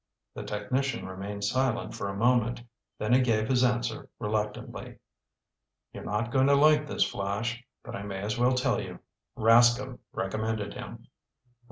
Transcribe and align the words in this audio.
The 0.33 0.41
technician 0.41 1.05
remained 1.05 1.43
silent 1.43 1.93
for 1.93 2.09
a 2.09 2.15
moment. 2.17 2.63
Then 2.97 3.13
he 3.13 3.21
gave 3.21 3.47
his 3.47 3.63
answer 3.63 4.09
reluctantly. 4.17 4.97
"You're 5.93 6.03
not 6.05 6.31
going 6.31 6.47
to 6.47 6.55
like 6.55 6.87
this, 6.87 7.03
Flash, 7.03 7.63
but 7.83 7.95
I 7.95 8.01
may 8.01 8.17
as 8.19 8.35
well 8.35 8.53
tell 8.53 8.81
you. 8.81 8.97
Rascomb 9.37 9.99
recommended 10.11 10.73
him." 10.73 11.05